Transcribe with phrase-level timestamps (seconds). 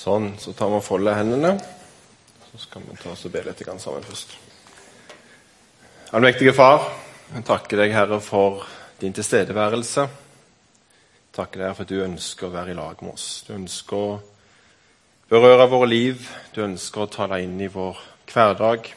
[0.00, 1.50] Sånn, så tar vi og folder hendene.
[2.48, 4.32] Så skal vi ta oss og be litt sammen først.
[6.16, 6.86] Allmektige Far,
[7.34, 8.64] jeg takker deg, Herre, for
[9.02, 10.06] din tilstedeværelse.
[10.08, 13.26] Jeg takker deg for at du ønsker å være i lag med oss.
[13.44, 14.16] Du ønsker å
[15.28, 16.24] berøre våre liv.
[16.56, 18.00] Du ønsker å ta deg inn i vår
[18.32, 18.88] hverdag.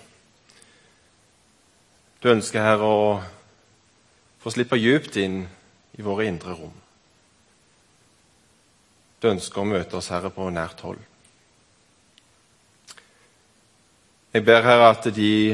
[2.24, 5.44] Du ønsker, Herre, å få slippe dypt inn
[6.00, 6.83] i våre indre rom.
[9.24, 11.00] Du ønsker å møte oss, Herre, på nært hold.
[14.34, 15.54] Jeg ber, Herre, at de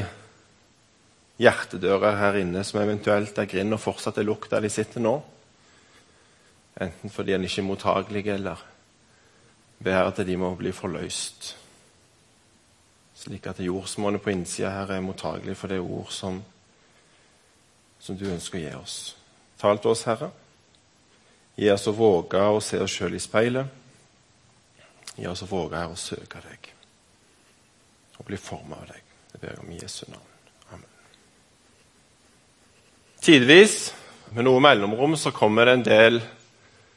[1.37, 5.13] hjertedører her inne som eventuelt er grind og fortsatt er lukk der de sitter nå,
[6.81, 8.65] enten fordi en ikke er mottagelige, eller
[9.85, 11.53] ber at de må bli forløst,
[13.21, 16.41] slik at jordsmonnet på innsida her er mottagelig for det ord som,
[18.01, 19.01] som du ønsker å gi oss.
[19.61, 20.33] Tal til oss, Herre.
[21.59, 23.67] Gi oss å våge å se oss sjøl i speilet.
[25.19, 26.69] Gi oss å våge å søke deg
[28.19, 29.03] og bli forma av deg.
[29.31, 30.31] Det ber jeg om i Jesu navn.
[30.71, 30.87] Amen.
[33.23, 33.75] Tidvis,
[34.35, 36.21] med noe mellomrom, så kommer det en del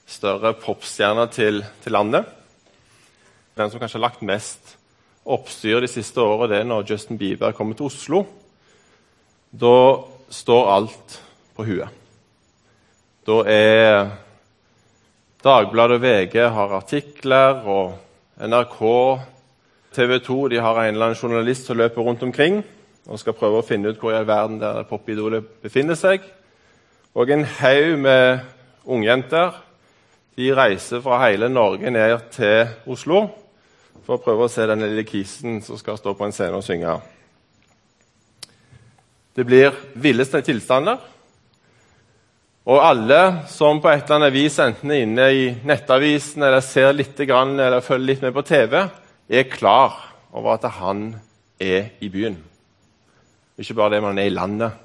[0.06, 2.26] større popstjerner til, til landet.
[3.58, 4.76] Den som kanskje har lagt mest
[5.22, 8.24] oppstyr de siste åra, det er når Justin Bieber kommer til Oslo.
[9.50, 9.76] Da
[10.30, 11.22] står alt
[11.54, 12.02] på huet.
[13.26, 14.10] Da er
[15.42, 17.96] Dagbladet og VG har artikler, og
[18.38, 18.76] NRK,
[19.92, 22.60] TV 2 de har en eller annen journalist som løper rundt omkring
[23.10, 26.22] og skal prøve å finne ut hvor i all verden der popidolet befinner seg.
[27.18, 28.44] Og en haug med
[28.86, 29.58] ungjenter
[30.38, 33.24] de reiser fra hele Norge ned til Oslo
[34.06, 36.62] for å prøve å se den lille kisen som skal stå på en scene og
[36.62, 36.94] synge.
[39.34, 41.02] Det blir villeste tilstander.
[42.62, 46.92] Og alle som på et eller annet vis enten er inne i nettavisen eller ser
[46.94, 48.77] litt eller følger litt med på TV,
[49.28, 49.96] er klar
[50.32, 51.16] over at han
[51.58, 52.36] er i byen.
[53.58, 54.78] Ikke bare det, men han er i landet.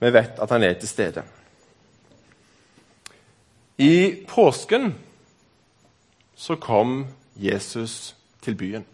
[0.00, 1.22] Vi vet at han er til stede.
[3.78, 4.94] I påsken
[6.36, 8.86] så kom Jesus til byen,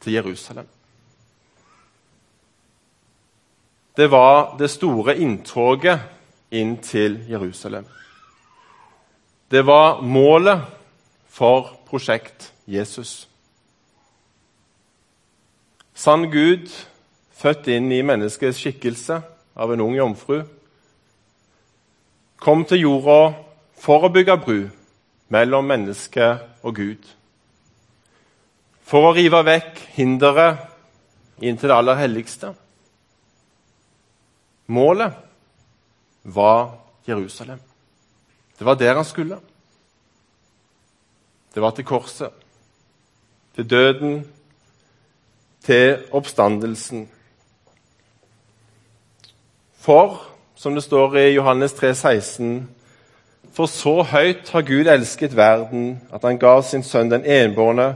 [0.00, 0.68] til Jerusalem.
[3.96, 6.00] Det var det store inntoget
[6.50, 7.86] inn til Jerusalem.
[9.50, 10.64] Det var målet
[11.30, 13.28] for prosjekt Jesus.
[15.94, 16.66] Sann Gud,
[17.34, 19.20] født inn i menneskets skikkelse
[19.54, 20.40] av en ung jomfru,
[22.38, 23.20] kom til jorda
[23.78, 24.58] for å bygge bru
[25.30, 26.32] mellom menneske
[26.66, 27.06] og Gud.
[28.84, 30.66] For å rive vekk hinderet
[31.44, 32.52] inn til det aller helligste.
[34.66, 35.12] Målet
[36.22, 37.60] var Jerusalem.
[38.58, 39.38] Det var der han skulle.
[41.54, 42.30] Det var til korset,
[43.54, 44.32] til døden,
[45.62, 47.08] til oppstandelsen.
[49.78, 52.70] For, som det står i Johannes 3, 16,
[53.52, 57.94] for så høyt har Gud elsket verden, at han ga sin sønn den enbårne,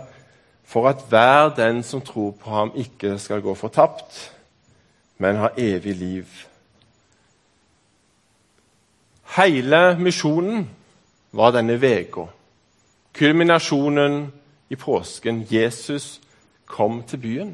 [0.64, 4.20] for at hver den som tror på ham, ikke skal gå fortapt,
[5.18, 6.47] men ha evig liv.
[9.38, 10.64] Hele misjonen
[11.30, 12.26] var denne uka.
[13.14, 14.32] Kulminasjonen
[14.68, 15.46] i påsken.
[15.50, 16.20] Jesus
[16.66, 17.52] kom til byen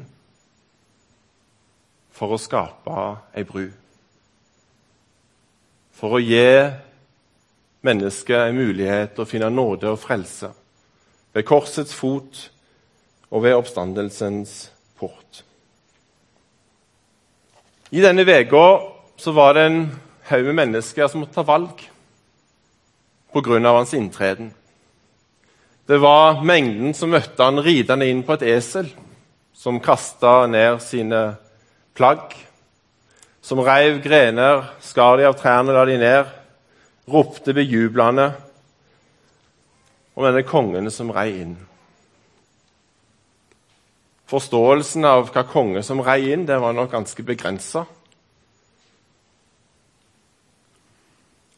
[2.15, 3.03] for å skape
[3.37, 3.67] ei bru.
[5.93, 6.71] For å gi
[7.85, 10.49] mennesket en mulighet til å finne nåde og frelse
[11.35, 12.47] ved korsets fot
[13.29, 14.55] og ved oppstandelsens
[14.97, 15.43] port.
[17.93, 18.65] I denne uka
[19.37, 19.79] var det en
[20.29, 21.83] haug med mennesker som måtte ta valg
[23.35, 23.59] pga.
[23.69, 24.53] hans inntreden.
[25.85, 28.87] Det var mengden som møtte han ridende inn på et esel,
[29.53, 31.35] som kasta ned sine
[31.93, 32.33] plagg,
[33.41, 36.31] som reiv grener, skar de av trærne, la de ned,
[37.05, 38.31] ropte bejublende
[40.15, 41.53] om denne kongen som rei inn.
[44.25, 47.85] Forståelsen av hva konge som rei inn, det var nok ganske begrensa.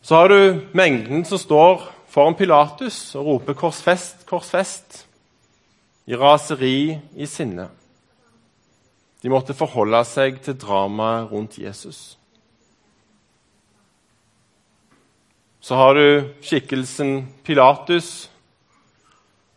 [0.07, 5.05] Så har du mengden som står foran Pilatus og roper 'korsfest, korsfest',
[6.05, 7.67] i raseri, i sinne.
[9.23, 12.17] De måtte forholde seg til dramaet rundt Jesus.
[15.59, 18.31] Så har du skikkelsen Pilatus,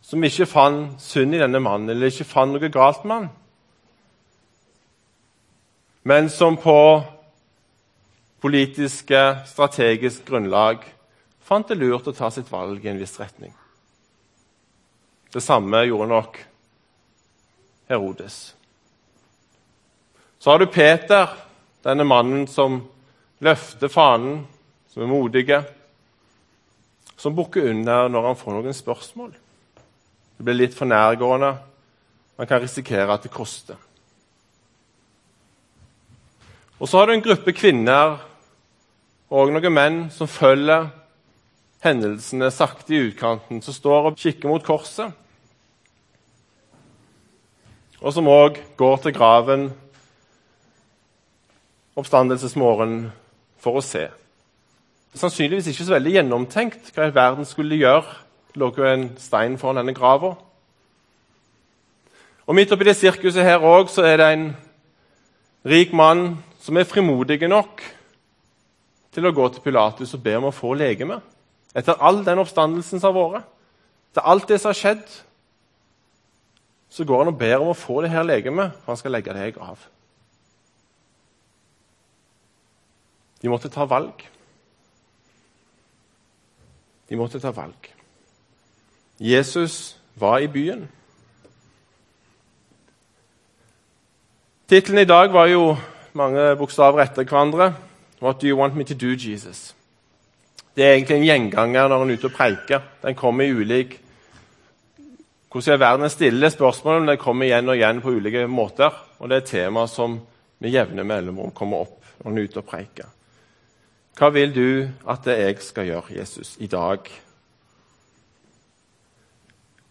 [0.03, 3.31] som ikke fant synd i denne mannen, eller ikke fant noe galt med han,
[6.03, 7.05] men som på
[8.41, 10.85] politiske, strategisk grunnlag
[11.45, 13.53] fant det lurt å ta sitt valg i en viss retning.
[15.31, 16.39] Det samme gjorde nok
[17.91, 18.55] Herodes.
[20.39, 21.27] Så har du Peter,
[21.83, 22.79] denne mannen som
[23.43, 24.45] løfter fanen,
[24.91, 25.59] som er modige,
[27.19, 29.35] som bukker under når han får noen spørsmål.
[30.39, 31.53] Det blir litt for nærgående.
[32.39, 33.77] Man kan risikere at det koster.
[36.81, 38.17] Og så har du en gruppe kvinner
[39.31, 40.89] og noen menn som følger
[41.85, 45.13] hendelsene sakte i utkanten, som står og kikker mot korset.
[48.01, 49.69] Og som òg går til graven
[52.01, 53.13] oppstandelsesmorgen
[53.61, 54.09] for å se.
[55.15, 58.19] Sannsynligvis ikke så veldig gjennomtenkt hva i verden skulle gjøre.
[58.51, 60.35] Det lå jo en stein foran denne grava.
[62.51, 64.47] Og midt oppi det sirkuset her òg er det en
[65.71, 67.85] rik mann som er frimodig nok
[69.15, 71.21] til å gå til Pilatus og be om å få legeme.
[71.75, 73.49] Etter all den oppstandelsen som har vært,
[74.11, 75.05] etter alt det som har skjedd,
[76.91, 79.35] så går han og ber om å få det her legemet, for han skal legge
[79.35, 79.79] deg av.
[83.41, 84.25] De måtte ta valg.
[87.09, 87.91] De måtte ta valg.
[89.21, 90.89] Jesus var i byen.
[94.71, 95.77] Tittelen i dag var jo
[96.15, 97.73] mange bokstaver etter hverandre.
[98.21, 99.75] What do you want me to do, Jesus?
[100.77, 102.81] Det er egentlig en gjenganger når han er ute og preiker.
[103.03, 104.01] Den kommer i ulik
[105.51, 106.51] Hvordan er verden stille?
[106.51, 108.95] Spørsmål, men det kommer igjen og igjen på ulike måter.
[109.19, 110.21] Og det er et tema som
[110.59, 113.09] med jevne mellomrom kommer opp når han er ute og preiker.
[114.19, 116.99] Hva vil du at jeg skal gjøre, Jesus, i dag?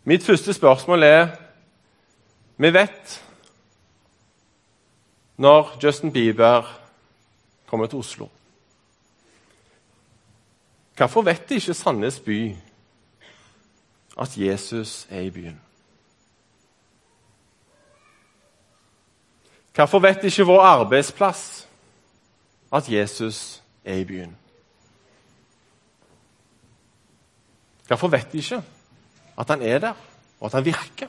[0.04, 1.28] Mitt første spørsmål er
[2.58, 3.24] Vi vet
[5.38, 6.80] når Justin Bieber
[7.70, 8.28] kommer til Oslo.
[10.98, 12.56] Hvorfor vet ikke Sandnes by
[14.20, 15.62] at Jesus er i byen?
[19.76, 21.68] Hvorfor vet ikke vår arbeidsplass
[22.74, 24.38] at Jesus er i byen?
[27.88, 28.64] Hvorfor vet de ikke
[29.38, 29.94] at han er der,
[30.40, 31.08] og at han virker?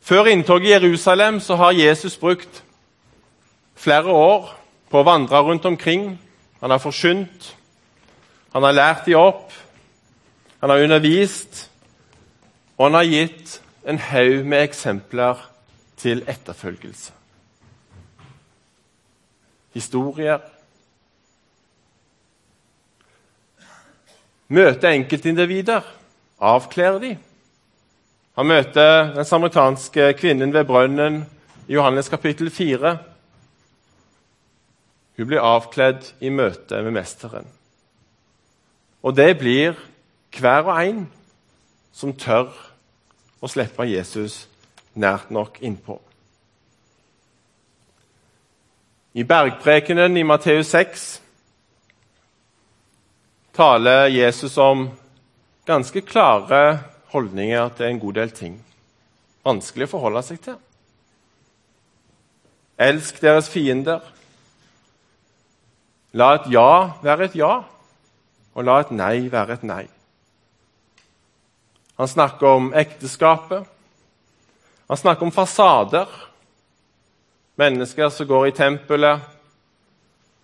[0.00, 2.64] Før inntoget i Jerusalem så har Jesus brukt
[3.82, 4.52] flere år
[4.90, 6.14] på å vandre rundt omkring.
[6.62, 7.56] Han har forsynt,
[8.52, 9.50] han har lært dem opp,
[10.62, 11.64] han har undervist,
[12.76, 13.58] og han har gitt
[13.88, 15.40] en haug med eksempler
[15.98, 17.12] til etterfølgelse.
[19.72, 20.38] Historier.
[24.52, 25.86] Møte enkeltindivider,
[26.38, 27.14] avkler de.
[28.36, 31.22] Han møter den samaritanske kvinnen ved brønnen
[31.66, 32.98] i Johannes kapittel 4.
[35.16, 37.48] Hun blir avkledd i møte med Mesteren.
[39.02, 39.76] Og det blir
[40.38, 41.02] hver og en
[41.92, 42.52] som tør
[43.42, 44.46] å slippe Jesus
[44.94, 45.98] nært nok innpå.
[49.12, 51.06] I bergprekenen i Matteus 6
[53.52, 54.86] taler Jesus om
[55.68, 56.80] ganske klare
[57.12, 58.54] holdninger til en god del ting.
[59.44, 60.56] Vanskelig å forholde seg til.
[62.80, 64.00] Elsk deres fiender.
[66.12, 67.52] La et ja være et ja,
[68.52, 69.84] og la et nei være et nei.
[71.96, 73.64] Han snakker om ekteskapet.
[74.88, 76.08] Han snakker om fasader.
[77.56, 79.20] Mennesker som går i tempelet,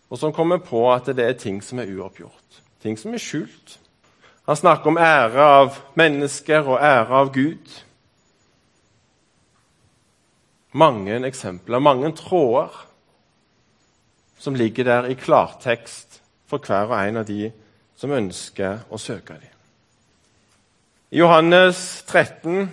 [0.08, 2.62] og som kommer på at det er ting som er uoppgjort.
[2.84, 3.78] Ting som er skjult.
[4.48, 7.72] Han snakker om ære av mennesker og ære av Gud.
[10.72, 12.87] Mange eksempler, mange tråder
[14.38, 17.50] som ligger der i klartekst for hver og en av de
[17.98, 19.54] som ønsker å søke dem.
[21.10, 22.68] I Johannes 13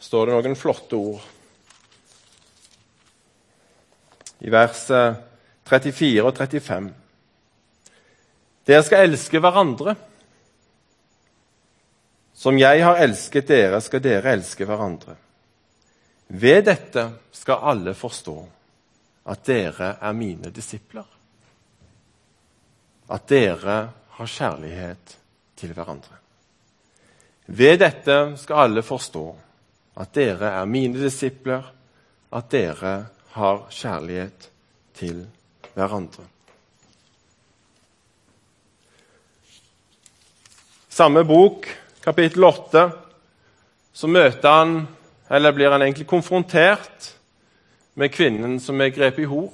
[0.00, 1.22] står det noen flotte ord.
[4.40, 5.18] I verset
[5.68, 6.90] 34 og 35.
[8.68, 9.94] Dere skal elske hverandre.
[12.38, 15.16] Som jeg har elsket dere, skal dere elske hverandre.
[16.28, 18.36] Ved dette skal alle forstå
[19.28, 21.06] at dere er mine disipler.
[23.12, 23.76] At dere
[24.18, 25.16] har kjærlighet
[25.58, 26.16] til hverandre.
[27.48, 29.26] Ved dette skal alle forstå
[29.98, 31.64] at dere er mine disipler,
[32.32, 32.94] at dere
[33.34, 34.50] har kjærlighet
[34.94, 35.22] til
[35.74, 36.24] hverandre.
[40.88, 41.68] Samme bok,
[42.02, 42.88] kapittel 8,
[43.92, 44.80] så møter han,
[45.30, 47.17] eller blir han egentlig konfrontert
[47.98, 49.50] med kvinnen som er grepet i hor.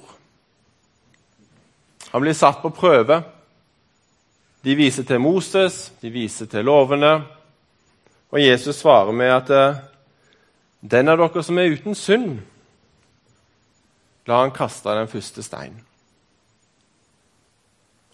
[2.11, 3.23] Han blir satt på prøve.
[4.63, 7.23] De viser til Moses, de viser til lovene.
[8.29, 9.81] Og Jesus svarer med at eh,
[10.81, 12.37] den av dere som er uten synd,
[14.29, 15.81] la han kaste den første steinen.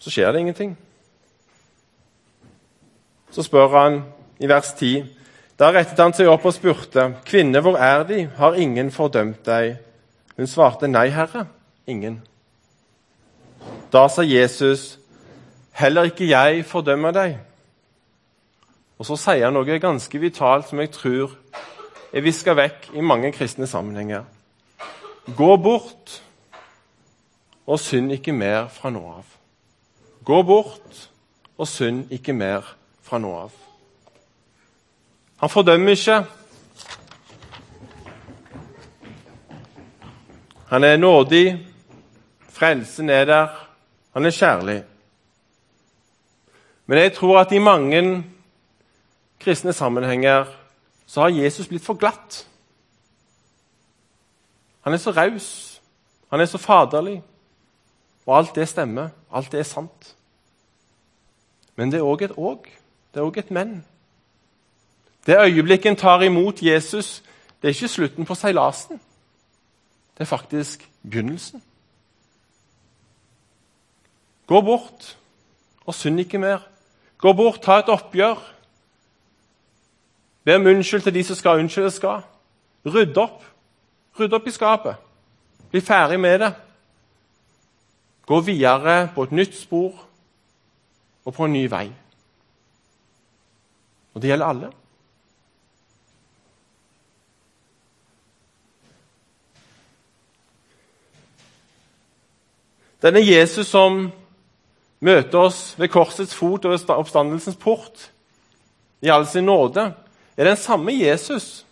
[0.00, 0.74] Så skjer det ingenting.
[3.30, 4.02] Så spør han
[4.40, 5.04] i vers 10.
[5.60, 8.24] Da rettet han seg opp og spurte, 'Kvinne, hvor er de?
[8.36, 9.91] Har ingen fordømt deg?'
[10.36, 11.46] Hun svarte, 'Nei, Herre,
[11.86, 12.22] ingen.'
[13.92, 14.98] Da sa Jesus,
[15.72, 17.38] 'Heller ikke jeg fordømmer deg.'
[18.98, 21.32] Og så sier han noe ganske vitalt som jeg tror
[22.12, 24.22] er viska vekk i mange kristne sammenhenger.
[25.36, 26.22] Gå bort
[27.66, 29.24] og synd ikke mer fra nå av.
[30.24, 31.08] Gå bort
[31.58, 32.66] og synd ikke mer
[33.02, 33.50] fra nå av.
[35.42, 36.22] Han fordømmer ikke.
[40.72, 41.66] Han er nådig.
[42.48, 43.48] Frelsen er der.
[44.12, 44.84] Han er kjærlig.
[46.86, 48.24] Men jeg tror at i mange
[49.40, 50.44] kristne sammenhenger
[51.06, 52.48] så har Jesus blitt for glatt.
[54.80, 55.80] Han er så raus,
[56.30, 57.22] han er så faderlig,
[58.26, 59.08] og alt det stemmer.
[59.32, 60.16] Alt det er sant.
[61.76, 62.64] Men det er òg et òg.
[63.14, 63.84] Det er òg et men.
[65.26, 67.22] Det øyeblikket en tar imot Jesus,
[67.62, 69.00] det er ikke slutten på seilasen.
[70.14, 71.62] Det er faktisk begynnelsen.
[74.46, 75.16] Gå bort
[75.86, 76.58] og synd ikke mer.
[77.18, 78.40] Gå bort, ta et oppgjør.
[80.44, 82.22] Be om unnskyld til de som skal unnskylde skal.
[82.86, 83.44] Rydd opp.
[84.18, 84.96] Rydd opp i skapet.
[85.70, 86.52] Bli ferdig med det.
[88.26, 89.94] Gå videre på et nytt spor
[91.24, 91.86] og på en ny vei.
[94.14, 94.70] Og det gjelder alle.
[103.02, 104.06] Denne Jesus som
[105.02, 108.08] møter oss ved korsets fot og oppstandelsens port
[109.02, 109.88] i all sin nåde,
[110.36, 111.64] er den samme Jesus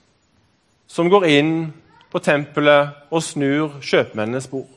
[0.91, 1.55] som går inn
[2.11, 4.71] på tempelet og snur kjøpmennenes bord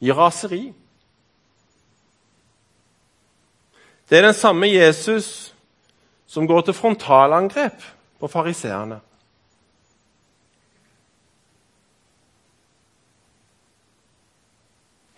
[0.00, 0.64] i raseri.
[4.08, 5.52] Det er den samme Jesus
[6.26, 7.84] som går til frontalangrep
[8.20, 8.98] på fariseerne.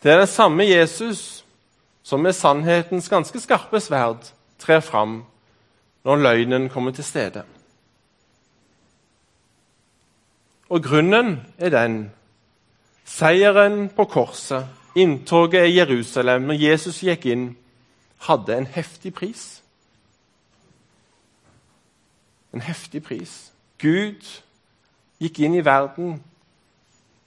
[0.04, 1.44] Det er den samme Jesus
[2.02, 4.26] som med sannhetens ganske skarpe sverd
[4.60, 5.22] trer fram
[6.04, 7.44] når løgnen kommer til stede.
[10.68, 12.12] Og grunnen er den
[13.04, 17.48] seieren på korset, inntoget i Jerusalem, når Jesus gikk inn,
[18.28, 19.62] hadde en heftig pris.
[22.52, 23.52] En heftig pris.
[23.80, 24.28] Gud
[25.20, 26.18] gikk inn i verden,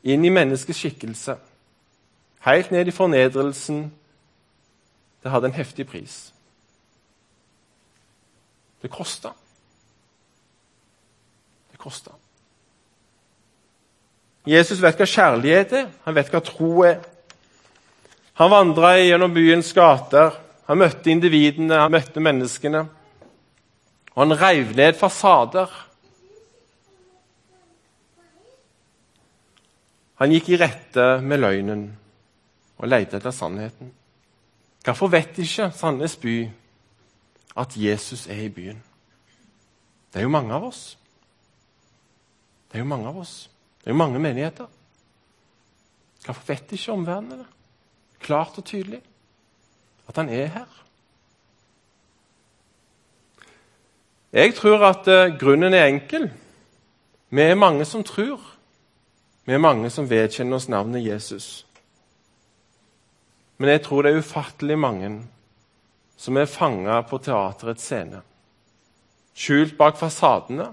[0.04, 1.40] inn i menneskets skikkelse
[2.46, 3.92] helt ned i fornedrelsen.
[5.24, 6.34] Det hadde en heftig pris.
[8.82, 9.34] Det kosta.
[11.72, 12.14] Det kosta.
[14.48, 17.02] Jesus vet hva kjærlighet er, han vet hva tro er.
[18.40, 20.38] Han vandra gjennom byens gater,
[20.70, 22.86] han møtte individene, han møtte menneskene.
[24.14, 25.74] Og han reiv ned fasader.
[30.22, 31.88] Han gikk i rette med løgnen
[32.78, 33.92] og lete etter sannheten.
[34.86, 36.50] Hvorfor vet ikke Sandnes by
[37.58, 38.84] at Jesus er i byen?
[40.14, 40.98] Det er jo mange av oss.
[42.72, 43.50] Det er jo mange av oss.
[43.80, 44.68] Det er jo mange menigheter.
[46.26, 47.48] Hvorfor vet ikke omverdenen det?
[48.20, 49.02] Klart og tydelig
[50.08, 50.84] at han er her.
[54.34, 56.32] Jeg tror at uh, grunnen er enkel.
[57.30, 58.40] Vi er mange som tror.
[59.46, 61.67] Vi er mange som vedkjenner oss navnet Jesus.
[63.58, 65.12] Men jeg tror det er ufattelig mange
[66.18, 68.22] som er fanga på teaterets scene.
[69.38, 70.72] Skjult bak fasadene,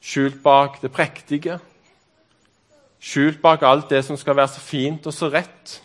[0.00, 1.58] skjult bak det prektige,
[3.02, 5.78] skjult bak alt det som skal være så fint og så rett.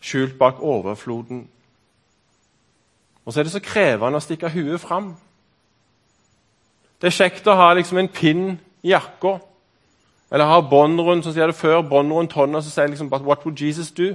[0.00, 1.44] Skjult bak overfloden.
[3.24, 5.12] Og så er det så krevende å stikke huet fram.
[7.00, 8.44] Det er kjekt å ha liksom en pinn
[8.82, 9.38] i jakka
[10.30, 13.44] eller har bånd rundt som sier det før, bånd rundt hånda så sier liksom what
[13.44, 14.14] would Jesus do?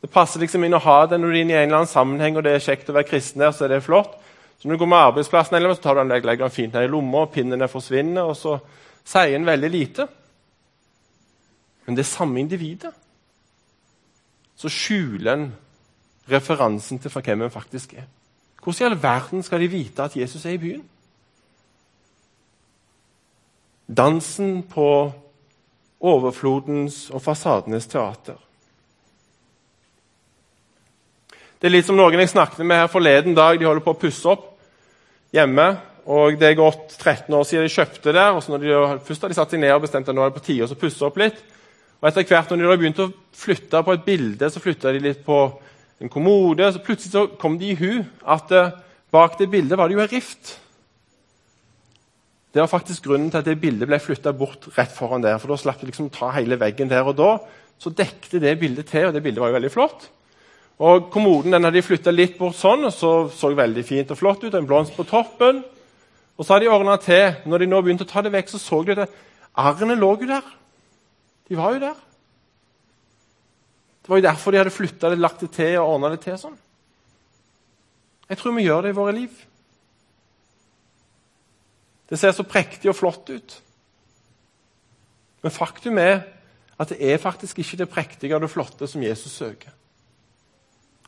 [0.00, 1.88] Det passer liksom inn å ha det når du er inne i en eller annen
[1.88, 4.18] sammenheng, og det er kjekt å være kristen der, så er det flott.
[4.60, 6.84] Så når du går med arbeidsplassen, eller, så tar du den, legger den fint ned
[6.84, 8.58] i lomma, og pinnene forsvinner, og så
[9.04, 10.06] sier en veldig lite.
[11.86, 12.92] Men det er samme individet.
[14.56, 15.46] Så skjuler en
[16.32, 18.04] referansen til for hvem en faktisk er.
[18.64, 20.84] Hvordan i all verden skal de vite at Jesus er i byen?
[23.84, 24.88] Dansen på
[26.04, 28.38] overflodens og fasadenes teater.
[31.60, 33.56] Det er litt som noen jeg snakket med her forleden dag.
[33.56, 34.50] De holder på å pusse opp
[35.32, 35.64] hjemme.
[36.04, 38.24] og Det er gått 13 år siden de kjøpte det.
[38.30, 38.72] og så når de,
[39.04, 40.80] Først hadde de satt seg ned og bestemt at nå er det på tide å
[40.80, 41.40] pusse opp litt.
[42.00, 45.00] Og etter hvert når de hadde begynt å flytte på et bilde, så flytta de
[45.00, 45.38] litt på
[46.00, 46.72] en kommode.
[46.72, 48.76] så Plutselig så kom de i hu at uh,
[49.12, 50.58] bak det bildet var det jo en rift.
[52.54, 55.40] Det var faktisk grunnen til at det bildet ble flytta bort rett foran der.
[55.42, 57.38] for Da slapp de liksom ta hele veggen der og da.
[57.82, 60.06] Så dekte det bildet til, og det bildet var jo veldig flott.
[60.78, 64.20] Og Kommoden den hadde de flytta litt bort sånn, og så så veldig fint og
[64.20, 64.54] flott ut.
[64.54, 65.64] En blomst på toppen.
[66.38, 67.34] Og så hadde de ordna til.
[67.44, 69.16] Når de nå begynte å ta det vekk, så så de at
[69.58, 70.46] arrene lå jo der.
[71.50, 71.98] De var jo der.
[74.04, 76.38] Det var jo derfor de hadde flytta det, lagt det til og ordna det til
[76.38, 76.54] sånn.
[78.28, 79.42] Jeg tror vi gjør det i våre liv.
[82.10, 83.54] Det ser så prektig og flott ut.
[85.42, 86.20] Men faktum er
[86.80, 89.70] at det er faktisk ikke det prektige og det flotte som Jesus søker.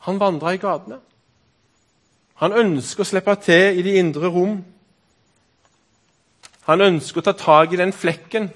[0.07, 0.99] Han vandrer i gatene.
[2.37, 4.59] Han ønsker å slippe til i de indre rom.
[6.69, 8.49] Han ønsker å ta tak i den flekken,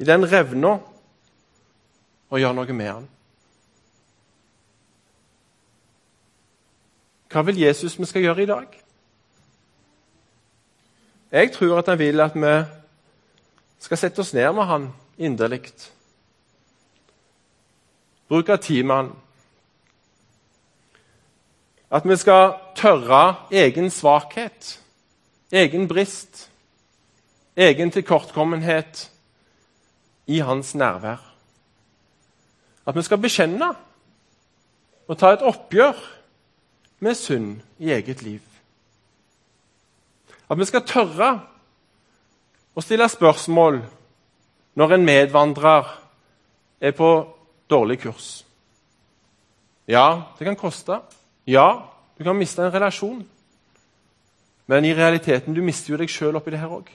[0.00, 0.78] i den revna,
[2.30, 3.08] og gjøre noe med den.
[7.30, 8.74] Hva vil Jesus vi skal gjøre i dag?
[11.32, 12.54] Jeg tror at han vil at vi
[13.78, 15.70] skal sette oss ned med han inderlig.
[18.28, 19.12] Bruke tid med han.
[21.90, 24.80] At vi skal tørre egen svakhet,
[25.52, 26.50] egen brist,
[27.56, 29.10] egen tilkortkommenhet
[30.26, 31.22] i hans nærvær.
[32.86, 33.72] At vi skal bekjenne
[35.10, 35.98] og ta et oppgjør
[37.02, 38.49] med synd i eget liv.
[40.50, 41.30] At vi skal tørre
[42.74, 43.80] å stille spørsmål
[44.78, 45.90] når en medvandrer
[46.80, 47.10] er på
[47.70, 48.30] dårlig kurs.
[49.90, 51.00] Ja, det kan koste.
[51.46, 51.86] Ja,
[52.18, 53.22] du kan miste en relasjon.
[54.70, 56.90] Men i realiteten du mister jo deg sjøl oppi det her òg.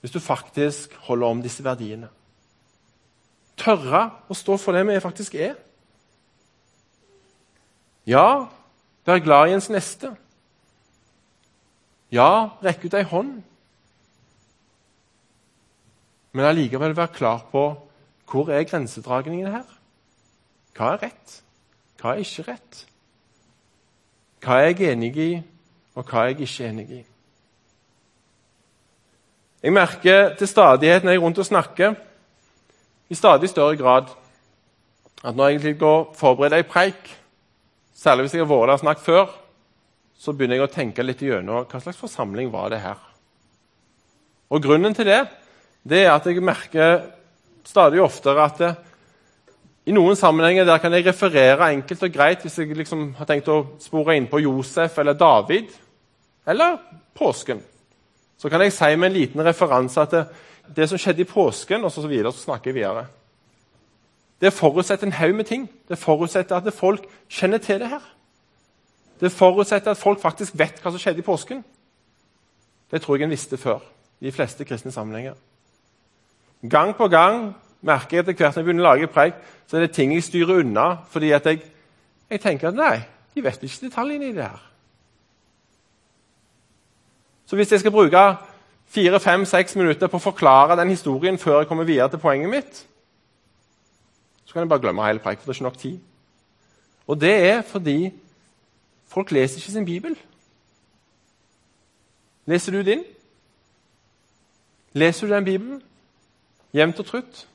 [0.00, 2.10] Hvis du faktisk holder om disse verdiene.
[3.58, 5.56] Tørre å stå for det vi faktisk er.
[8.06, 8.46] Ja,
[9.06, 10.12] være glad i ens neste.
[12.16, 13.34] Ja, rekke ut ei hånd.
[16.36, 17.66] Men allikevel være klar på
[18.26, 19.66] hvor er grensedragningen her.
[20.76, 21.36] Hva er rett?
[22.00, 22.80] Hva er ikke rett?
[24.44, 25.30] Hva er jeg enig i,
[25.96, 27.04] og hva er jeg ikke enig i?
[29.62, 31.94] Jeg merker til stadighet når jeg er rundt og snakker,
[33.08, 34.10] i stadig større grad,
[35.24, 37.08] at når jeg går og forbereder ei preik,
[37.94, 39.26] særlig hvis jeg har vært der og snakket før,
[40.18, 42.98] så begynner jeg å tenke litt gjennom hva slags forsamling var det her.
[44.50, 45.22] Og Grunnen til det,
[45.86, 47.00] det er at jeg merker
[47.66, 48.74] stadig oftere at det,
[49.86, 53.50] i noen sammenhenger der kan jeg referere enkelt og greit hvis jeg liksom har tenkt
[53.52, 55.70] å spore inn på Josef eller David
[56.46, 56.80] eller
[57.14, 57.60] påsken.
[58.36, 60.24] Så kan jeg si med en liten referanse at det,
[60.74, 63.06] det som skjedde i påsken, og så, videre, så snakker jeg videre.
[64.42, 65.68] Det forutsetter en haug med ting.
[65.88, 68.02] Det forutsetter at folk kjenner til det her.
[69.20, 71.62] Det forutsetter at folk faktisk vet hva som skjedde i påsken.
[72.90, 73.80] Det tror jeg en visste før
[74.20, 75.34] i de fleste kristne sammenhenger.
[76.70, 79.86] Gang på gang merker jeg etter hvert når jeg begynner å lage preik, så er
[79.86, 81.62] det ting jeg styrer unna fordi at jeg,
[82.30, 82.96] jeg tenker at nei,
[83.34, 84.62] de vet ikke detaljene i det her.
[87.46, 88.22] Så hvis jeg skal bruke
[88.90, 92.50] fire, fem, seks minutter på å forklare den historien før jeg kommer videre til poenget
[92.50, 92.82] mitt,
[94.44, 95.98] så kan jeg bare glemme hele preik, for det er ikke nok tid.
[97.06, 97.98] Og det er fordi
[99.06, 100.16] Folk leser ikke sin bibel.
[102.46, 103.04] Leser du din?
[104.92, 105.82] Leser du den Bibelen?
[106.74, 107.48] Jevnt og trutt?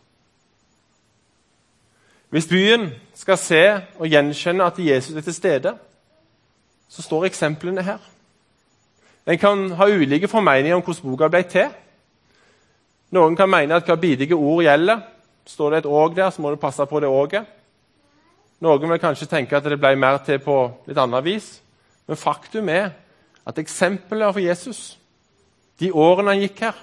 [2.30, 3.64] Hvis byen skal se
[4.00, 5.78] og gjenkjenne at Jesus er til stede,
[6.90, 7.98] så står eksemplene her.
[9.28, 11.68] En kan ha ulike formeninger om hvordan boka ble til.
[13.12, 15.02] Noen kan mene at hva bidige ord gjelder.
[15.46, 17.46] Står det et åg der, så må du passe på det åget.
[18.62, 21.48] Noen vil kanskje tenke at det ble mer til på litt annet vis.
[22.06, 22.92] Men faktum er
[23.48, 24.82] at eksempelet for Jesus,
[25.82, 26.76] de årene han gikk her,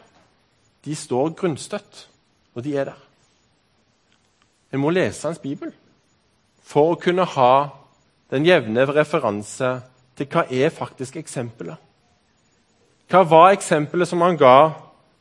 [0.83, 2.07] de står grunnstøtt,
[2.55, 3.05] og de er der.
[4.73, 5.71] En må lese hans bibel
[6.69, 7.53] for å kunne ha
[8.33, 9.71] den jevne referanse
[10.19, 11.79] til hva er faktisk eksempelet.
[13.09, 14.75] Hva var eksempelet som han ga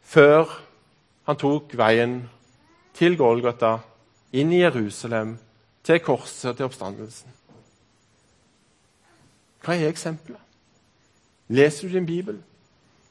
[0.04, 0.50] før
[1.28, 2.18] han tok veien
[2.98, 3.78] til Golgata,
[4.36, 5.38] inn i Jerusalem,
[5.88, 7.32] til korset, til oppstandelsen.
[9.64, 10.44] Hva er eksempelet?
[11.48, 12.42] Leser du din bibel?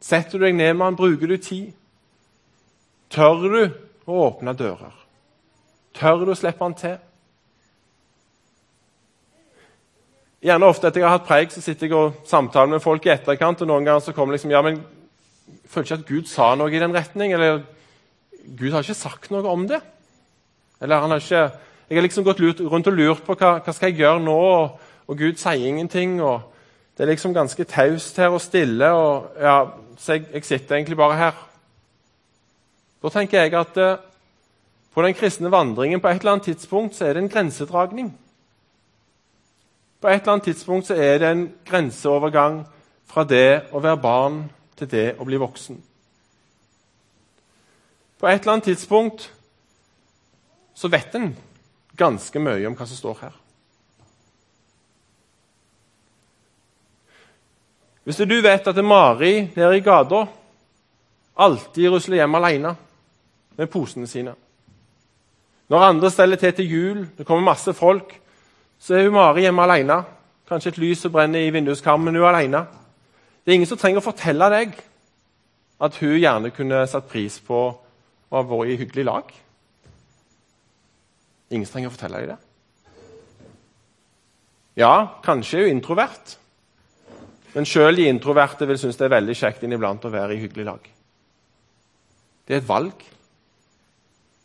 [0.01, 1.73] Setter du deg ned med han, Bruker du tid?
[3.13, 3.61] Tør du
[4.07, 4.93] å åpne dører?
[5.97, 6.99] Tør du å slippe han til?
[10.45, 13.15] Gjerne ofte etter jeg har hatt preik, så sitter jeg og samtaler med folk i
[13.15, 13.63] etterkant.
[13.65, 16.71] og noen ganger så kommer liksom, ja, men jeg føler ikke at Gud sa noe
[16.71, 17.33] i den retning.
[17.33, 17.63] Eller
[18.45, 19.81] Gud har ikke sagt noe om det.
[20.81, 21.49] Eller han har ikke,
[21.89, 24.81] Jeg har liksom gått rundt og lurt på hva, hva skal jeg gjøre nå, og,
[25.07, 26.19] og Gud sier ingenting.
[26.23, 26.43] og
[26.97, 28.91] Det er liksom ganske taust her og stille.
[28.91, 31.39] og ja, Så jeg, jeg, sitter egentlig bare her.
[33.03, 33.97] Da tenker jeg at eh,
[34.95, 38.11] på den kristne vandringen på et eller annet tidspunkt så er det en grensedragning.
[40.01, 42.65] På et eller annet tidspunkt så er det en grenseovergang
[43.07, 44.45] fra det å være barn
[44.77, 45.79] til det å bli voksen.
[48.19, 49.31] På et eller annet tidspunkt
[50.75, 51.37] så vet en
[51.97, 53.37] ganske mye om hva som står her.
[58.07, 60.27] Hvis du vet at Mari der i gata
[61.35, 62.77] alltid rusler hjem alene
[63.57, 64.35] med posene sine
[65.69, 68.21] Når andre steller til til jul, det kommer masse folk,
[68.79, 70.05] så er hun Mari hjemme alene.
[70.49, 72.67] Kanskje et lys som brenner i vinduskarmen, hun er alene.
[73.45, 74.77] Det er ingen som trenger å fortelle deg
[75.81, 79.35] at hun gjerne kunne satt pris på å ha vært i hyggelig lag.
[81.51, 82.41] Ingen trenger å fortelle deg det.
[84.83, 86.37] Ja, kanskje er hun introvert.
[87.55, 90.67] Men sjøl de introverte vil synes det er veldig kjekt inniblant å være i hyggelig
[90.69, 90.89] lag.
[92.47, 93.07] Det er et valg.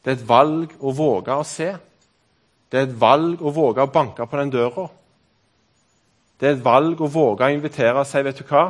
[0.02, 1.74] Det er et valg å våge å se.
[2.72, 4.88] Det er et valg å våge å banke på den døra.
[6.40, 8.70] Det er et valg å våge å invitere og si vet du hva?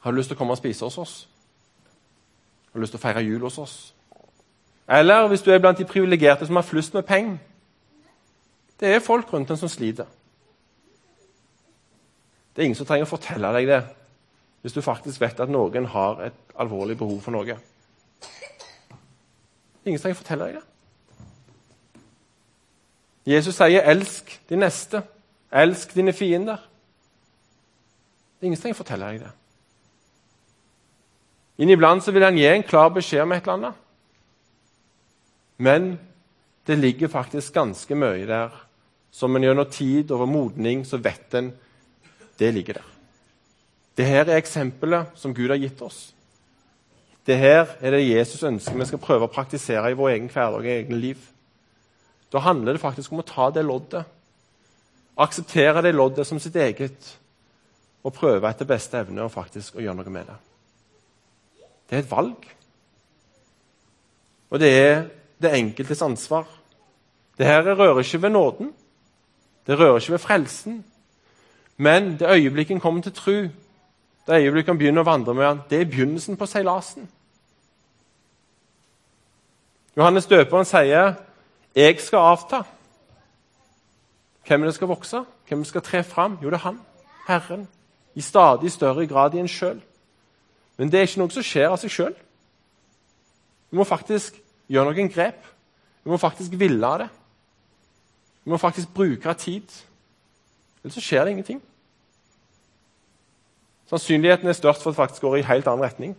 [0.00, 1.14] Har du lyst til å komme og spise hos oss?
[2.70, 3.76] Har du lyst til å feire jul hos oss?
[4.88, 7.36] Eller hvis du er blant de privilegerte som har flust med penger.
[8.80, 10.06] Det er folk rundt en som sliter.
[12.56, 13.82] Det er ingen som trenger å fortelle deg det
[14.62, 17.54] hvis du faktisk vet at noen har et alvorlig behov for noe.
[19.86, 20.64] Ingen trenger å fortelle deg det.
[23.28, 25.02] Jesus sier 'elsk de neste'.
[25.52, 26.56] Elsk dine fiender.
[26.56, 29.30] Det er ingen som trenger å fortelle deg det.
[31.58, 33.74] Inniblant vil han gi en klar beskjed om et eller annet.
[35.58, 35.96] Men
[36.66, 38.54] det ligger faktisk ganske mye der
[39.10, 41.50] som en gjennom tid over modning så vet en
[42.38, 42.90] det ligger der.
[43.98, 46.12] Det her er eksempelet som Gud har gitt oss.
[47.26, 50.62] Det her er det Jesus ønsker vi skal prøve å praktisere i vår egen hverdag
[50.62, 51.18] og egne liv.
[52.32, 54.06] Da handler det faktisk om å ta det loddet.
[55.18, 57.16] Akseptere det loddet som sitt eget
[58.06, 60.38] og prøve etter beste evne å faktisk å gjøre noe med det.
[61.88, 62.48] Det er et valg.
[64.48, 64.98] Og det er
[65.42, 66.46] det enkeltes ansvar.
[67.38, 68.72] Det her rører ikke ved nåden.
[69.66, 70.84] Det rører ikke ved frelsen.
[71.76, 73.52] Men det øyeblikket en kommer til tro, det
[74.28, 77.08] øyeblikket en begynner å vandre med han, det er begynnelsen på seilasen.
[79.96, 81.14] Johannes døperen sier
[81.74, 82.64] 'Jeg skal avta'.
[84.46, 85.24] Hvem er det skal vokse?
[85.48, 86.38] Hvem skal tre fram?
[86.42, 86.80] Jo, det er han.
[87.28, 87.68] Herren.
[88.14, 89.82] I stadig større grad i en sjøl.
[90.76, 92.14] Men det er ikke noe som skjer av seg sjøl.
[93.70, 95.40] Du må faktisk gjøre noen grep.
[96.04, 97.08] Vi må faktisk ville det.
[98.44, 99.66] Vi må faktisk bruke tid.
[100.82, 101.60] Ellers så skjer det ingenting.
[103.88, 106.16] Sannsynligheten er størst for at det faktisk går i helt annen retning.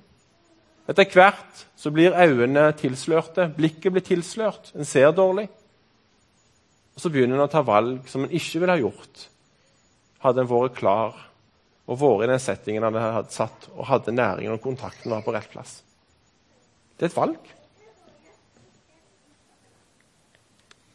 [0.89, 5.45] Etter hvert så blir øynene tilslørte, blikket blir tilslørt, en ser dårlig.
[6.95, 9.29] Og Så begynner en å ta valg som en ikke ville ha gjort
[10.23, 11.15] hadde en vært klar
[11.89, 15.33] og vært i den settingen en hadde satt, og hadde næringen og kontakten var på
[15.33, 15.79] rett plass.
[16.97, 17.53] Det er et valg.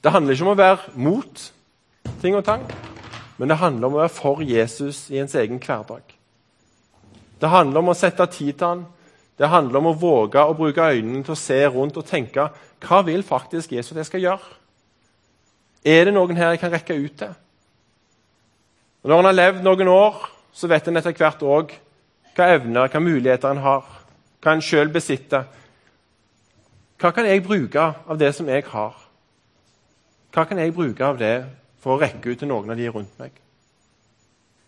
[0.05, 1.45] Det handler ikke om å være mot
[2.21, 2.65] ting og tang,
[3.39, 6.03] men det handler om å være for Jesus i ens egen hverdag.
[7.41, 8.83] Det handler om å sette tid til han,
[9.41, 12.51] det handler om å våge å bruke øynene til å se rundt og tenke
[12.85, 14.51] hva vil faktisk Jesus jeg skal gjøre?
[15.85, 17.33] Er det noen her jeg kan rekke ut til?
[19.05, 20.21] Og når en har levd noen år,
[20.53, 21.73] så vet en etter hvert òg
[22.37, 23.89] hva evner, hva muligheter en har,
[24.45, 25.49] hva en sjøl besitter.
[27.01, 29.04] Hva kan jeg bruke av det som jeg har?
[30.35, 31.35] Hva kan jeg bruke av det
[31.79, 33.37] for å rekke ut til noen av de rundt meg?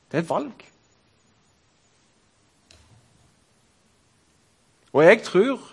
[0.06, 0.66] Det er et valg.
[4.94, 5.64] Og jeg tror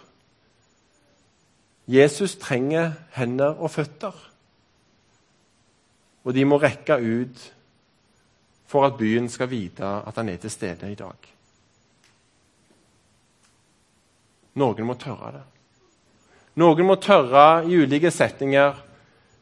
[1.87, 4.15] Jesus trenger hender og føtter.
[6.23, 7.43] Og de må rekke ut
[8.65, 11.29] for at byen skal vite at han er til stede i dag.
[14.57, 15.43] Noen må tørre det.
[16.61, 18.81] Noen må tørre i ulike settinger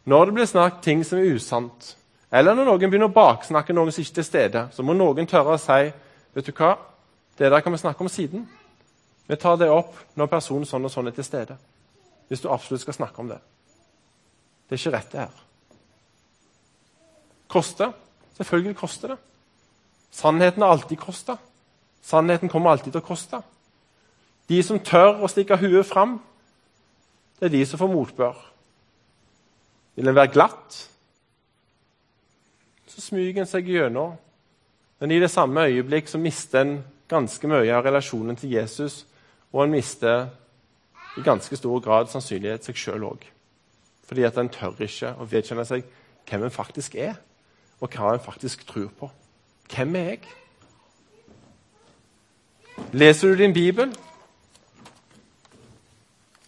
[0.06, 1.96] når det blir snakket ting som er usant,
[2.32, 5.28] eller når noen begynner å baksnakke noen som ikke er til stede, så må noen
[5.28, 5.92] tørre å si
[6.32, 6.78] vet du hva,
[7.38, 8.46] det der kan vi snakke om siden.
[9.28, 11.58] Vi tar det opp når personen sånn og sånn er til stede.
[12.32, 13.40] Hvis du absolutt skal snakke om det.
[14.68, 15.40] Det er ikke rett, det her.
[17.52, 17.92] Koster?
[18.38, 19.18] Selvfølgelig koster det.
[20.12, 21.36] Sannheten har alltid kosta.
[22.02, 23.42] Sannheten kommer alltid til å koste.
[24.48, 26.18] De som tør å stikke huet fram,
[27.40, 28.40] det er de som får motbør.
[29.96, 30.78] Vil en være glatt,
[32.88, 34.16] så smyger en seg gjennom.
[35.00, 36.76] Men i det samme øyeblikk så mister en
[37.10, 39.06] ganske mye av relasjonen til Jesus,
[39.52, 40.28] og en mister
[41.18, 43.26] i ganske stor grad sannsynlighet seg sjøl òg.
[44.08, 45.88] Fordi at en tør ikke å vedkjenne seg
[46.30, 47.18] hvem en faktisk er,
[47.82, 49.10] og hva en faktisk tror på.
[49.72, 50.22] Hvem er jeg?
[52.92, 53.92] Leser du din bibel?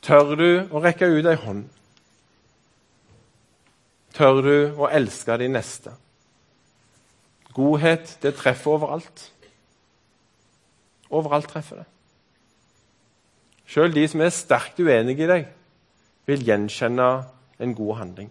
[0.04, 1.66] Tør du å rekke ut ei hånd?
[4.14, 5.96] Tør du å elske din neste?
[7.54, 9.26] Godhet, det treffer overalt.
[11.14, 11.88] Overalt treffer det.
[13.70, 15.50] Sjøl de som er sterkt uenige i deg,
[16.30, 17.10] vil gjenkjenne
[17.64, 18.30] en god handling.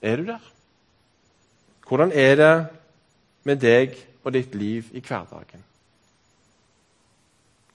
[0.00, 0.44] Er du der?
[1.88, 2.54] Hvordan er det
[3.44, 5.64] med deg og ditt liv i hverdagen?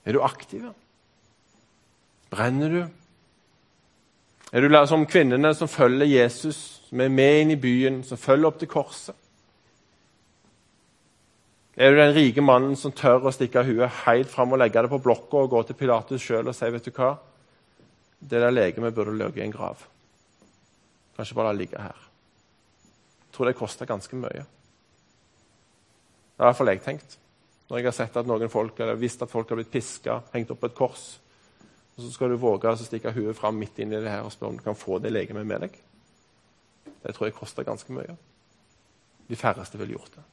[0.06, 0.66] Er du aktiv?
[2.30, 2.82] Brenner du?
[4.52, 8.46] Er du som kvinnene som følger Jesus, som er med inn i byen, som følger
[8.46, 9.14] opp til korset?
[11.76, 14.88] Er du den rike mannen som tør å stikke huet helt fram og legge det
[14.88, 17.10] på blokka og gå til Pilatus sjøl og si vet du hva?
[18.16, 19.82] Det der legemet burde ligget i en grav.
[21.18, 21.98] Kanskje bare la ligge her.
[23.26, 24.46] Jeg tror det koster ganske mye.
[26.36, 27.18] Det har i hvert fall jeg tenkt.
[27.68, 30.52] Når jeg har sett at noen folk, eller visst at folk har blitt piska, hengt
[30.54, 31.06] opp på et kors,
[31.96, 34.32] og så skal du våge å stikke huet fram midt inn i det her og
[34.34, 35.78] spørre om du kan få det legemet med deg.
[37.02, 38.16] Det tror jeg koster ganske mye.
[39.28, 40.24] De færreste ville gjort det.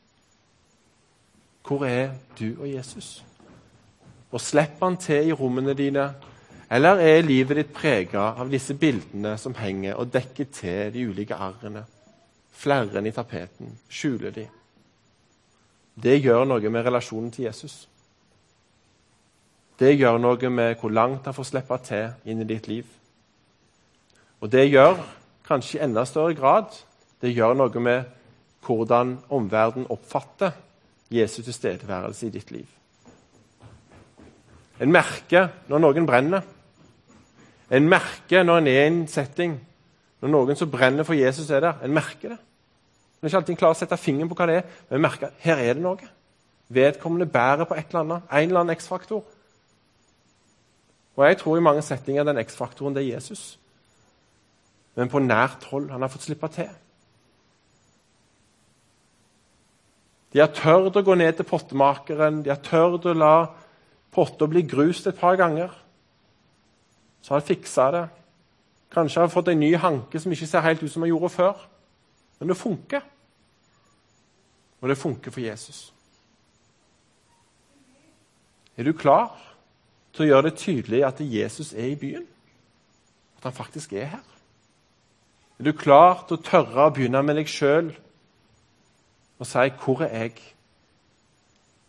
[1.63, 3.23] Hvor er du og Jesus?
[4.31, 6.09] Og slipper han til i rommene dine
[6.73, 11.37] eller er livet ditt prega av disse bildene som henger og dekker til de ulike
[11.37, 11.85] arrene?
[12.53, 13.75] Flere enn i tapeten.
[13.89, 14.47] Skjuler de.
[15.93, 17.83] Det gjør noe med relasjonen til Jesus.
[19.83, 22.85] Det gjør noe med hvor langt han får slippe til inn i ditt liv.
[24.39, 25.01] Og det gjør,
[25.43, 26.69] kanskje i enda større grad,
[27.19, 28.05] det gjør noe med
[28.63, 30.53] hvordan omverdenen oppfatter
[31.11, 32.69] Jesu tilstedeværelse i ditt liv.
[34.79, 36.47] En merker når noen brenner.
[37.71, 39.59] En merker når en er i en setting,
[40.23, 41.83] når noen som brenner for Jesus, er der.
[41.83, 42.39] En merker det.
[43.19, 45.43] En er ikke alltid klar å sette fingeren på hva det er, men en at
[45.43, 46.11] her er det noe.
[46.71, 49.23] Vedkommende bærer på et eller annet, en eller annen X-faktor.
[51.15, 53.59] Og Jeg tror i mange settinger den X-faktoren det er Jesus.
[54.95, 55.89] Men på nært hold.
[55.91, 56.69] Han har fått slippe til.
[60.33, 63.35] De har tørt å gå ned til pottemakeren, de har tørt å la
[64.13, 65.69] potta bli grust et par ganger.
[67.21, 68.03] Så har de fiksa det.
[68.93, 71.29] Kanskje har de fått en ny hanke som ikke ser helt ut som de gjorde
[71.33, 71.61] før.
[72.39, 73.05] Men det funker.
[74.81, 75.85] Og det funker for Jesus.
[78.77, 79.52] Er du klar
[80.13, 82.25] til å gjøre det tydelig at Jesus er i byen?
[83.37, 84.25] At han faktisk er her?
[85.59, 87.93] Er du klar til å tørre å begynne med deg sjøl
[89.39, 90.53] og si 'Hvor er jeg?'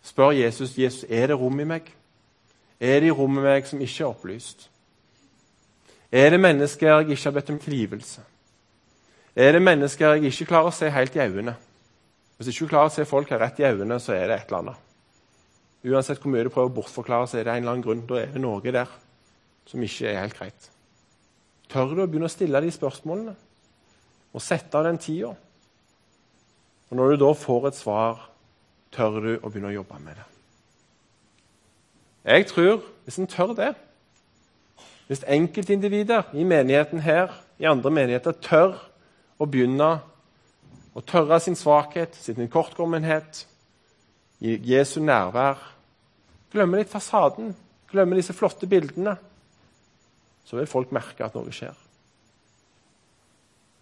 [0.02, 1.94] Spør Jesus Jesus, er det rom i meg.
[2.80, 4.70] Er det i rommet meg som ikke er opplyst?
[6.12, 8.20] Er det mennesker jeg ikke har bedt om tilgivelse?
[9.36, 11.56] Er det mennesker jeg ikke klarer å se helt i øynene?
[12.36, 14.58] Hvis ikke klarer å se folk her rett i øynene, så er det et eller
[14.58, 14.83] annet.
[15.84, 18.04] Uansett hvor mye du prøver å bortforklare, så er det en eller annen grunn.
[18.08, 18.92] Da er det noe der
[19.68, 20.68] som ikke er helt greit.
[21.68, 23.34] Tør du å begynne å stille de spørsmålene
[24.34, 25.34] og sette av den tida?
[26.88, 28.22] Og når du da får et svar,
[28.94, 30.26] tør du å begynne å jobbe med det.
[32.24, 33.72] Jeg tror, hvis en tør det,
[35.08, 38.78] hvis enkeltindivider i menigheten her, i andre menigheter, tør
[39.36, 39.90] å begynne
[40.94, 43.44] å tørre sin svakhet, sin kortkommenhet,
[44.40, 45.73] i Jesu nærvær
[46.54, 47.50] Glemme litt fasaden,
[47.90, 49.16] glemmer disse flotte bildene.
[50.46, 51.74] Så vil folk merke at noe skjer.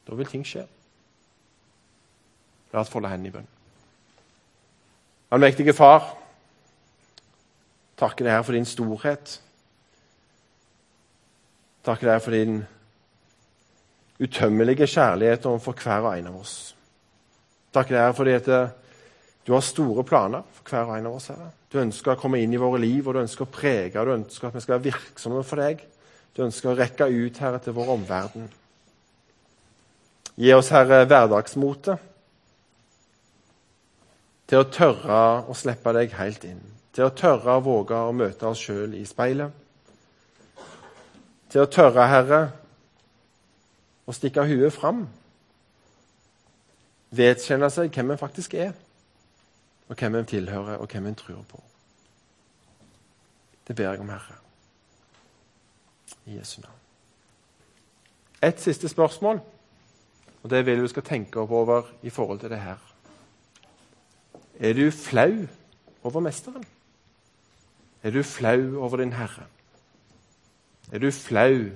[0.08, 0.64] Da vil ting skje.
[2.72, 3.48] La oss folde hendene i bønn.
[5.32, 6.06] Allmektige Far,
[8.00, 9.38] takker deg her for din storhet.
[11.84, 12.62] Takker deg for din
[14.22, 16.56] utømmelige kjærlighet overfor hver og en av oss.
[17.74, 18.50] Takker deg fordi at
[19.46, 21.30] du har store planer for hver og en av oss.
[21.32, 21.50] Herre.
[21.72, 24.48] Du ønsker å komme inn i våre liv, og du ønsker å prege, du ønsker
[24.48, 25.82] at vi skal være virksomme for deg.
[26.36, 28.46] Du ønsker å rekke ut Herre, til vår omverden.
[30.38, 31.98] Gi oss, Herre, hverdagsmote
[34.52, 36.60] til å tørre å slippe deg helt inn.
[36.92, 39.58] Til å tørre å våge å møte oss sjøl i speilet
[41.52, 42.40] til å tørre, Herre,
[44.08, 45.04] å stikke huet fram
[47.12, 48.72] vedkjenne seg hvem vi faktisk er,
[49.92, 51.62] og hvem en tilhører, og hvem en tror på.
[53.68, 54.34] Det ber jeg om, Herre.
[56.26, 56.78] I Jesu navn.
[58.42, 59.40] Et siste spørsmål,
[60.42, 62.76] og det vil du skal tenke over i forhold til det her.
[64.60, 65.46] Er du flau
[66.02, 66.64] over Mesteren?
[68.02, 69.46] Er du flau over din Herre?
[70.92, 71.70] Er du flau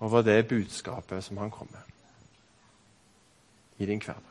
[0.00, 1.80] over det budskapet som han kom med
[3.78, 4.29] i din hverdag?